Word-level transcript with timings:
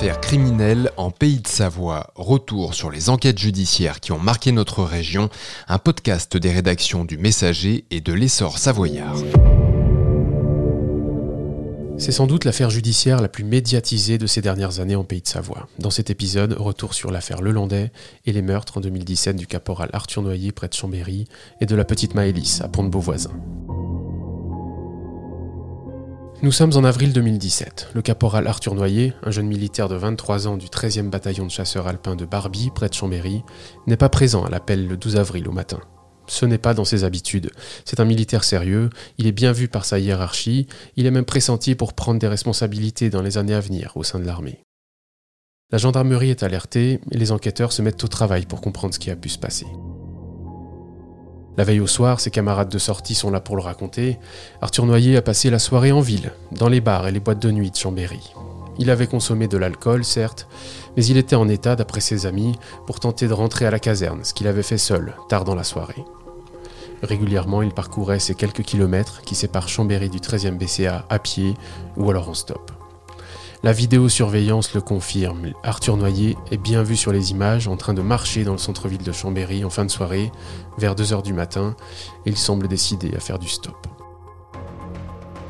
Affaires 0.00 0.20
criminelles 0.22 0.90
en 0.96 1.10
Pays 1.10 1.40
de 1.40 1.46
Savoie. 1.46 2.10
Retour 2.14 2.72
sur 2.72 2.90
les 2.90 3.10
enquêtes 3.10 3.38
judiciaires 3.38 4.00
qui 4.00 4.12
ont 4.12 4.18
marqué 4.18 4.50
notre 4.50 4.82
région. 4.82 5.28
Un 5.68 5.76
podcast 5.76 6.38
des 6.38 6.50
rédactions 6.50 7.04
du 7.04 7.18
Messager 7.18 7.84
et 7.90 8.00
de 8.00 8.14
l'Essor 8.14 8.56
savoyard. 8.56 9.16
C'est 11.98 12.12
sans 12.12 12.26
doute 12.26 12.46
l'affaire 12.46 12.70
judiciaire 12.70 13.20
la 13.20 13.28
plus 13.28 13.44
médiatisée 13.44 14.16
de 14.16 14.26
ces 14.26 14.40
dernières 14.40 14.80
années 14.80 14.96
en 14.96 15.04
Pays 15.04 15.20
de 15.20 15.28
Savoie. 15.28 15.68
Dans 15.78 15.90
cet 15.90 16.08
épisode, 16.08 16.54
retour 16.54 16.94
sur 16.94 17.10
l'affaire 17.10 17.42
Lelandais 17.42 17.92
et 18.24 18.32
les 18.32 18.40
meurtres 18.40 18.78
en 18.78 18.80
2017 18.80 19.36
du 19.36 19.46
caporal 19.46 19.90
Arthur 19.92 20.22
Noyer 20.22 20.50
près 20.50 20.68
de 20.68 20.72
Chambéry 20.72 21.26
et 21.60 21.66
de 21.66 21.76
la 21.76 21.84
petite 21.84 22.14
Maëlys 22.14 22.62
à 22.62 22.68
Pont-de-Beauvoisin. 22.68 23.32
Nous 26.42 26.52
sommes 26.52 26.74
en 26.74 26.84
avril 26.84 27.12
2017. 27.12 27.90
Le 27.92 28.00
caporal 28.00 28.46
Arthur 28.46 28.74
Noyer, 28.74 29.12
un 29.22 29.30
jeune 29.30 29.46
militaire 29.46 29.90
de 29.90 29.94
23 29.94 30.48
ans 30.48 30.56
du 30.56 30.68
13e 30.68 31.10
bataillon 31.10 31.44
de 31.44 31.50
chasseurs 31.50 31.86
alpins 31.86 32.16
de 32.16 32.24
Barbie, 32.24 32.70
près 32.74 32.88
de 32.88 32.94
Chambéry, 32.94 33.42
n'est 33.86 33.98
pas 33.98 34.08
présent 34.08 34.46
à 34.46 34.48
l'appel 34.48 34.88
le 34.88 34.96
12 34.96 35.16
avril 35.16 35.46
au 35.48 35.52
matin. 35.52 35.80
Ce 36.26 36.46
n'est 36.46 36.56
pas 36.56 36.72
dans 36.72 36.86
ses 36.86 37.04
habitudes. 37.04 37.50
C'est 37.84 38.00
un 38.00 38.06
militaire 38.06 38.42
sérieux, 38.42 38.88
il 39.18 39.26
est 39.26 39.32
bien 39.32 39.52
vu 39.52 39.68
par 39.68 39.84
sa 39.84 39.98
hiérarchie, 39.98 40.66
il 40.96 41.04
est 41.04 41.10
même 41.10 41.26
pressenti 41.26 41.74
pour 41.74 41.92
prendre 41.92 42.18
des 42.18 42.28
responsabilités 42.28 43.10
dans 43.10 43.20
les 43.20 43.36
années 43.36 43.52
à 43.52 43.60
venir 43.60 43.92
au 43.96 44.02
sein 44.02 44.18
de 44.18 44.24
l'armée. 44.24 44.60
La 45.70 45.76
gendarmerie 45.76 46.30
est 46.30 46.42
alertée 46.42 47.00
et 47.10 47.18
les 47.18 47.32
enquêteurs 47.32 47.72
se 47.72 47.82
mettent 47.82 48.02
au 48.02 48.08
travail 48.08 48.46
pour 48.46 48.62
comprendre 48.62 48.94
ce 48.94 48.98
qui 48.98 49.10
a 49.10 49.16
pu 49.16 49.28
se 49.28 49.38
passer. 49.38 49.66
La 51.56 51.64
veille 51.64 51.80
au 51.80 51.86
soir, 51.86 52.20
ses 52.20 52.30
camarades 52.30 52.68
de 52.68 52.78
sortie 52.78 53.14
sont 53.14 53.30
là 53.30 53.40
pour 53.40 53.56
le 53.56 53.62
raconter. 53.62 54.18
Arthur 54.62 54.86
Noyer 54.86 55.16
a 55.16 55.22
passé 55.22 55.50
la 55.50 55.58
soirée 55.58 55.92
en 55.92 56.00
ville, 56.00 56.32
dans 56.52 56.68
les 56.68 56.80
bars 56.80 57.06
et 57.08 57.12
les 57.12 57.20
boîtes 57.20 57.42
de 57.42 57.50
nuit 57.50 57.70
de 57.70 57.76
Chambéry. 57.76 58.32
Il 58.78 58.88
avait 58.90 59.06
consommé 59.06 59.46
de 59.46 59.58
l'alcool, 59.58 60.04
certes, 60.04 60.48
mais 60.96 61.04
il 61.04 61.18
était 61.18 61.36
en 61.36 61.48
état, 61.48 61.76
d'après 61.76 62.00
ses 62.00 62.24
amis, 62.24 62.54
pour 62.86 63.00
tenter 63.00 63.28
de 63.28 63.32
rentrer 63.32 63.66
à 63.66 63.70
la 63.70 63.78
caserne, 63.78 64.24
ce 64.24 64.32
qu'il 64.32 64.46
avait 64.46 64.62
fait 64.62 64.78
seul, 64.78 65.14
tard 65.28 65.44
dans 65.44 65.54
la 65.54 65.64
soirée. 65.64 66.04
Régulièrement, 67.02 67.62
il 67.62 67.72
parcourait 67.72 68.20
ces 68.20 68.34
quelques 68.34 68.62
kilomètres 68.62 69.22
qui 69.22 69.34
séparent 69.34 69.68
Chambéry 69.68 70.08
du 70.08 70.18
13e 70.18 70.56
BCA 70.56 71.04
à 71.08 71.18
pied 71.18 71.54
ou 71.96 72.10
alors 72.10 72.28
en 72.28 72.34
stop. 72.34 72.79
La 73.62 73.72
vidéosurveillance 73.72 74.72
le 74.72 74.80
confirme. 74.80 75.52
Arthur 75.62 75.98
Noyer 75.98 76.34
est 76.50 76.56
bien 76.56 76.82
vu 76.82 76.96
sur 76.96 77.12
les 77.12 77.30
images 77.30 77.68
en 77.68 77.76
train 77.76 77.92
de 77.92 78.00
marcher 78.00 78.42
dans 78.42 78.52
le 78.52 78.58
centre-ville 78.58 79.02
de 79.02 79.12
Chambéry 79.12 79.66
en 79.66 79.70
fin 79.70 79.84
de 79.84 79.90
soirée, 79.90 80.32
vers 80.78 80.94
2h 80.94 81.22
du 81.22 81.34
matin, 81.34 81.76
il 82.24 82.38
semble 82.38 82.68
décidé 82.68 83.14
à 83.14 83.20
faire 83.20 83.38
du 83.38 83.48
stop. 83.48 83.86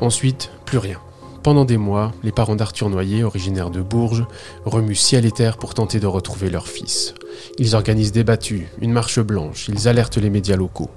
Ensuite, 0.01 0.51
plus 0.65 0.79
rien. 0.79 0.99
Pendant 1.45 1.65
des 1.65 1.77
mois, 1.77 2.11
les 2.25 2.33
parents 2.33 2.57
d'Arthur 2.57 2.91
Noyer, 2.91 3.23
originaires 3.23 3.71
de 3.71 3.81
Bourges, 3.81 4.27
remuent 4.65 4.97
ciel 4.97 5.25
et 5.25 5.31
terre 5.31 5.57
pour 5.57 5.75
tenter 5.75 6.01
de 6.01 6.09
retrouver 6.09 6.51
leur 6.51 6.67
fils. 6.67 7.15
Ils 7.59 7.77
organisent 7.77 8.11
des 8.11 8.25
battues, 8.25 8.67
une 8.81 8.93
marche 8.93 9.21
blanche, 9.21 9.69
ils 9.69 9.87
alertent 9.87 10.17
les 10.17 10.31
médias 10.31 10.57
locaux. 10.57 10.91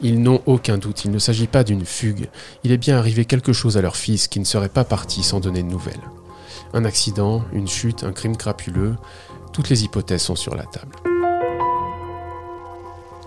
Ils 0.00 0.22
n'ont 0.22 0.40
aucun 0.46 0.78
doute, 0.78 1.04
il 1.04 1.10
ne 1.10 1.18
s'agit 1.18 1.48
pas 1.48 1.64
d'une 1.64 1.84
fugue, 1.84 2.28
il 2.62 2.70
est 2.70 2.78
bien 2.78 2.96
arrivé 2.96 3.24
quelque 3.24 3.52
chose 3.52 3.76
à 3.76 3.82
leur 3.82 3.96
fils 3.96 4.28
qui 4.28 4.38
ne 4.38 4.44
serait 4.44 4.68
pas 4.68 4.84
parti 4.84 5.24
sans 5.24 5.40
donner 5.40 5.64
de 5.64 5.68
nouvelles. 5.68 6.00
Un 6.76 6.84
accident, 6.84 7.42
une 7.52 7.68
chute, 7.68 8.02
un 8.02 8.10
crime 8.10 8.36
crapuleux, 8.36 8.96
toutes 9.52 9.68
les 9.68 9.84
hypothèses 9.84 10.22
sont 10.22 10.34
sur 10.34 10.56
la 10.56 10.64
table. 10.64 10.96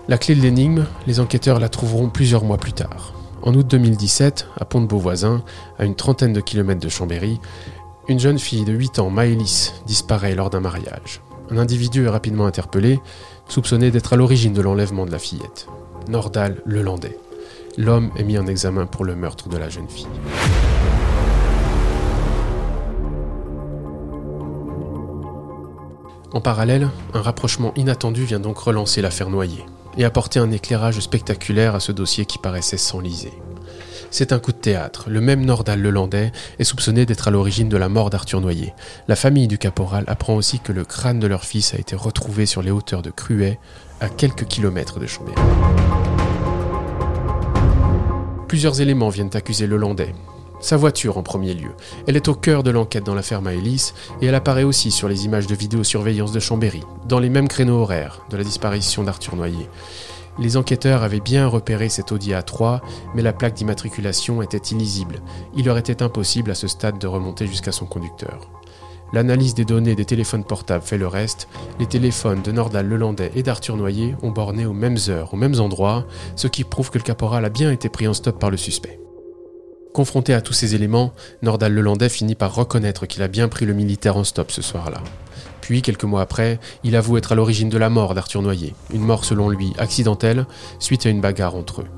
La 0.06 0.18
clé 0.18 0.34
de 0.34 0.42
l'énigme, 0.42 0.84
les 1.06 1.18
enquêteurs 1.18 1.58
la 1.58 1.70
trouveront 1.70 2.10
plusieurs 2.10 2.44
mois 2.44 2.58
plus 2.58 2.74
tard. 2.74 3.14
En 3.40 3.54
août 3.54 3.66
2017, 3.66 4.48
à 4.60 4.66
Pont-de-Beauvoisin, 4.66 5.42
à 5.78 5.86
une 5.86 5.94
trentaine 5.94 6.34
de 6.34 6.42
kilomètres 6.42 6.82
de 6.82 6.90
Chambéry, 6.90 7.40
une 8.06 8.20
jeune 8.20 8.38
fille 8.38 8.66
de 8.66 8.74
8 8.74 8.98
ans, 8.98 9.08
Maëlys, 9.08 9.72
disparaît 9.86 10.34
lors 10.34 10.50
d'un 10.50 10.60
mariage. 10.60 11.22
Un 11.50 11.56
individu 11.56 12.04
est 12.04 12.10
rapidement 12.10 12.44
interpellé, 12.44 13.00
soupçonné 13.48 13.90
d'être 13.90 14.12
à 14.12 14.16
l'origine 14.16 14.52
de 14.52 14.60
l'enlèvement 14.60 15.06
de 15.06 15.10
la 15.10 15.18
fillette. 15.18 15.68
Nordal 16.06 16.60
Lelandais. 16.66 17.16
L'homme 17.78 18.10
est 18.18 18.24
mis 18.24 18.36
en 18.36 18.46
examen 18.46 18.84
pour 18.84 19.06
le 19.06 19.16
meurtre 19.16 19.48
de 19.48 19.56
la 19.56 19.70
jeune 19.70 19.88
fille. 19.88 20.06
En 26.32 26.42
parallèle, 26.42 26.90
un 27.14 27.22
rapprochement 27.22 27.72
inattendu 27.76 28.24
vient 28.24 28.40
donc 28.40 28.58
relancer 28.58 29.00
l'affaire 29.00 29.30
Noyer 29.30 29.64
et 29.96 30.04
apporter 30.04 30.38
un 30.38 30.50
éclairage 30.50 31.00
spectaculaire 31.00 31.74
à 31.74 31.80
ce 31.80 31.90
dossier 31.90 32.26
qui 32.26 32.38
paraissait 32.38 32.76
s'enliser. 32.76 33.32
C'est 34.10 34.32
un 34.32 34.38
coup 34.38 34.52
de 34.52 34.58
théâtre. 34.58 35.08
Le 35.08 35.20
même 35.20 35.44
Nordal 35.44 35.80
Lelandais 35.80 36.32
est 36.58 36.64
soupçonné 36.64 37.06
d'être 37.06 37.28
à 37.28 37.30
l'origine 37.30 37.68
de 37.68 37.76
la 37.76 37.88
mort 37.88 38.10
d'Arthur 38.10 38.40
Noyer. 38.40 38.74
La 39.06 39.16
famille 39.16 39.48
du 39.48 39.58
caporal 39.58 40.04
apprend 40.06 40.34
aussi 40.34 40.60
que 40.60 40.72
le 40.72 40.84
crâne 40.84 41.18
de 41.18 41.26
leur 41.26 41.44
fils 41.44 41.74
a 41.74 41.78
été 41.78 41.96
retrouvé 41.96 42.44
sur 42.44 42.62
les 42.62 42.70
hauteurs 42.70 43.02
de 43.02 43.10
Cruet, 43.10 43.58
à 44.00 44.08
quelques 44.08 44.46
kilomètres 44.46 45.00
de 45.00 45.06
Chambéry. 45.06 45.36
Plusieurs 48.48 48.80
éléments 48.80 49.08
viennent 49.08 49.34
accuser 49.34 49.66
Lelandais, 49.66 50.14
sa 50.60 50.76
voiture 50.76 51.18
en 51.18 51.22
premier 51.22 51.54
lieu. 51.54 51.70
Elle 52.06 52.16
est 52.16 52.28
au 52.28 52.34
cœur 52.34 52.62
de 52.62 52.70
l'enquête 52.70 53.04
dans 53.04 53.14
l'affaire 53.14 53.42
Maëlys 53.42 53.94
et 54.20 54.26
elle 54.26 54.34
apparaît 54.34 54.64
aussi 54.64 54.90
sur 54.90 55.08
les 55.08 55.24
images 55.24 55.46
de 55.46 55.54
vidéosurveillance 55.54 56.32
de 56.32 56.40
Chambéry, 56.40 56.82
dans 57.06 57.18
les 57.18 57.30
mêmes 57.30 57.48
créneaux 57.48 57.80
horaires 57.80 58.22
de 58.30 58.36
la 58.36 58.44
disparition 58.44 59.02
d'Arthur 59.02 59.36
Noyer. 59.36 59.68
Les 60.38 60.56
enquêteurs 60.56 61.02
avaient 61.02 61.20
bien 61.20 61.48
repéré 61.48 61.88
cet 61.88 62.12
Audi 62.12 62.30
A3, 62.30 62.80
mais 63.14 63.22
la 63.22 63.32
plaque 63.32 63.54
d'immatriculation 63.54 64.40
était 64.40 64.74
illisible. 64.74 65.20
Il 65.56 65.64
leur 65.64 65.78
était 65.78 66.02
impossible 66.02 66.52
à 66.52 66.54
ce 66.54 66.68
stade 66.68 66.98
de 66.98 67.08
remonter 67.08 67.46
jusqu'à 67.46 67.72
son 67.72 67.86
conducteur. 67.86 68.48
L'analyse 69.12 69.54
des 69.54 69.64
données 69.64 69.94
des 69.94 70.04
téléphones 70.04 70.44
portables 70.44 70.84
fait 70.84 70.98
le 70.98 71.08
reste. 71.08 71.48
Les 71.80 71.86
téléphones 71.86 72.42
de 72.42 72.52
Nordal 72.52 72.86
Lelandais 72.86 73.32
et 73.34 73.42
d'Arthur 73.42 73.76
Noyer 73.76 74.14
ont 74.22 74.30
borné 74.30 74.66
aux 74.66 74.74
mêmes 74.74 74.98
heures, 75.08 75.32
aux 75.32 75.38
mêmes 75.38 75.58
endroits, 75.60 76.04
ce 76.36 76.46
qui 76.46 76.62
prouve 76.62 76.90
que 76.90 76.98
le 76.98 77.04
caporal 77.04 77.44
a 77.44 77.50
bien 77.50 77.72
été 77.72 77.88
pris 77.88 78.06
en 78.06 78.14
stop 78.14 78.38
par 78.38 78.50
le 78.50 78.58
suspect. 78.58 79.00
Confronté 79.98 80.32
à 80.32 80.40
tous 80.40 80.52
ces 80.52 80.76
éléments, 80.76 81.12
Nordal 81.42 81.74
Lelandais 81.74 82.08
finit 82.08 82.36
par 82.36 82.54
reconnaître 82.54 83.06
qu'il 83.06 83.20
a 83.24 83.26
bien 83.26 83.48
pris 83.48 83.66
le 83.66 83.72
militaire 83.72 84.16
en 84.16 84.22
stop 84.22 84.52
ce 84.52 84.62
soir-là. 84.62 85.02
Puis, 85.60 85.82
quelques 85.82 86.04
mois 86.04 86.20
après, 86.20 86.60
il 86.84 86.94
avoue 86.94 87.16
être 87.16 87.32
à 87.32 87.34
l'origine 87.34 87.68
de 87.68 87.78
la 87.78 87.90
mort 87.90 88.14
d'Arthur 88.14 88.40
Noyer, 88.40 88.76
une 88.94 89.02
mort 89.02 89.24
selon 89.24 89.48
lui 89.48 89.72
accidentelle, 89.76 90.46
suite 90.78 91.04
à 91.04 91.08
une 91.08 91.20
bagarre 91.20 91.56
entre 91.56 91.80
eux. 91.80 91.88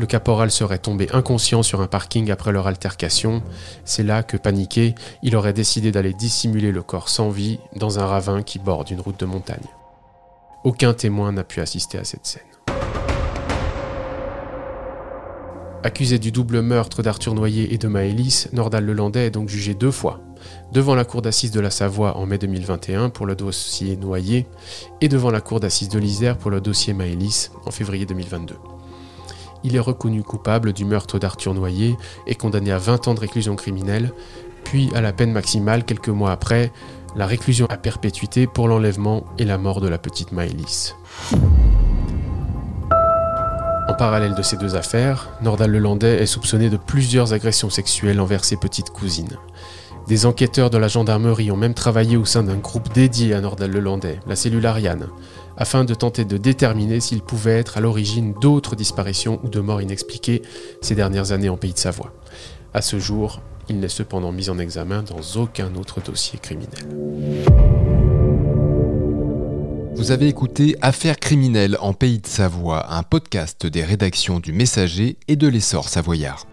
Le 0.00 0.06
caporal 0.06 0.50
serait 0.50 0.78
tombé 0.78 1.06
inconscient 1.12 1.62
sur 1.62 1.80
un 1.80 1.86
parking 1.86 2.32
après 2.32 2.50
leur 2.50 2.66
altercation. 2.66 3.40
C'est 3.84 4.02
là 4.02 4.24
que, 4.24 4.36
paniqué, 4.36 4.96
il 5.22 5.36
aurait 5.36 5.52
décidé 5.52 5.92
d'aller 5.92 6.12
dissimuler 6.12 6.72
le 6.72 6.82
corps 6.82 7.08
sans 7.08 7.30
vie 7.30 7.60
dans 7.76 8.00
un 8.00 8.06
ravin 8.06 8.42
qui 8.42 8.58
borde 8.58 8.90
une 8.90 9.00
route 9.00 9.20
de 9.20 9.26
montagne. 9.26 9.70
Aucun 10.64 10.92
témoin 10.92 11.30
n'a 11.30 11.44
pu 11.44 11.60
assister 11.60 11.98
à 11.98 12.04
cette 12.04 12.26
scène. 12.26 12.53
Accusé 15.84 16.18
du 16.18 16.32
double 16.32 16.62
meurtre 16.62 17.02
d'Arthur 17.02 17.34
Noyer 17.34 17.74
et 17.74 17.76
de 17.76 17.88
Maëlys, 17.88 18.48
Nordal 18.54 18.86
Lelandais 18.86 19.26
est 19.26 19.30
donc 19.30 19.50
jugé 19.50 19.74
deux 19.74 19.90
fois. 19.90 20.18
Devant 20.72 20.94
la 20.94 21.04
cour 21.04 21.20
d'assises 21.20 21.50
de 21.50 21.60
la 21.60 21.68
Savoie 21.68 22.16
en 22.16 22.24
mai 22.24 22.38
2021 22.38 23.10
pour 23.10 23.26
le 23.26 23.36
dossier 23.36 23.94
Noyer 23.98 24.46
et 25.02 25.08
devant 25.08 25.30
la 25.30 25.42
cour 25.42 25.60
d'assises 25.60 25.90
de 25.90 25.98
l'Isère 25.98 26.38
pour 26.38 26.50
le 26.50 26.62
dossier 26.62 26.94
Maëlys 26.94 27.50
en 27.66 27.70
février 27.70 28.06
2022. 28.06 28.54
Il 29.62 29.76
est 29.76 29.80
reconnu 29.80 30.22
coupable 30.22 30.72
du 30.72 30.86
meurtre 30.86 31.18
d'Arthur 31.18 31.52
Noyer 31.52 31.98
et 32.26 32.34
condamné 32.34 32.72
à 32.72 32.78
20 32.78 33.08
ans 33.08 33.14
de 33.14 33.20
réclusion 33.20 33.54
criminelle, 33.54 34.10
puis 34.64 34.88
à 34.94 35.02
la 35.02 35.12
peine 35.12 35.32
maximale 35.32 35.84
quelques 35.84 36.08
mois 36.08 36.32
après, 36.32 36.72
la 37.14 37.26
réclusion 37.26 37.66
à 37.68 37.76
perpétuité 37.76 38.46
pour 38.46 38.68
l'enlèvement 38.68 39.26
et 39.36 39.44
la 39.44 39.58
mort 39.58 39.82
de 39.82 39.88
la 39.88 39.98
petite 39.98 40.32
Maëlys. 40.32 40.94
En 43.94 43.96
parallèle 43.96 44.34
de 44.34 44.42
ces 44.42 44.56
deux 44.56 44.74
affaires, 44.74 45.28
Nordal 45.40 45.70
Lelandais 45.70 46.20
est 46.20 46.26
soupçonné 46.26 46.68
de 46.68 46.76
plusieurs 46.76 47.32
agressions 47.32 47.70
sexuelles 47.70 48.18
envers 48.18 48.44
ses 48.44 48.56
petites 48.56 48.90
cousines. 48.90 49.38
Des 50.08 50.26
enquêteurs 50.26 50.68
de 50.68 50.78
la 50.78 50.88
gendarmerie 50.88 51.52
ont 51.52 51.56
même 51.56 51.74
travaillé 51.74 52.16
au 52.16 52.24
sein 52.24 52.42
d'un 52.42 52.56
groupe 52.56 52.92
dédié 52.92 53.34
à 53.34 53.40
Nordal 53.40 53.70
Lelandais, 53.70 54.18
la 54.26 54.34
cellule 54.34 54.66
Ariane, 54.66 55.06
afin 55.56 55.84
de 55.84 55.94
tenter 55.94 56.24
de 56.24 56.38
déterminer 56.38 56.98
s'il 56.98 57.22
pouvait 57.22 57.56
être 57.56 57.78
à 57.78 57.80
l'origine 57.80 58.34
d'autres 58.40 58.74
disparitions 58.74 59.38
ou 59.44 59.48
de 59.48 59.60
morts 59.60 59.80
inexpliquées 59.80 60.42
ces 60.80 60.96
dernières 60.96 61.30
années 61.30 61.48
en 61.48 61.56
Pays 61.56 61.74
de 61.74 61.78
Savoie. 61.78 62.12
À 62.74 62.82
ce 62.82 62.98
jour, 62.98 63.42
il 63.68 63.78
n'est 63.78 63.86
cependant 63.86 64.32
mis 64.32 64.50
en 64.50 64.58
examen 64.58 65.04
dans 65.04 65.40
aucun 65.40 65.72
autre 65.76 66.00
dossier 66.00 66.40
criminel. 66.40 67.83
Vous 69.96 70.10
avez 70.10 70.26
écouté 70.26 70.76
Affaires 70.82 71.18
criminelles 71.18 71.78
en 71.80 71.92
Pays 71.92 72.18
de 72.18 72.26
Savoie, 72.26 72.92
un 72.92 73.04
podcast 73.04 73.64
des 73.64 73.84
rédactions 73.84 74.40
du 74.40 74.52
Messager 74.52 75.16
et 75.28 75.36
de 75.36 75.46
l'Essor 75.46 75.88
savoyard. 75.88 76.46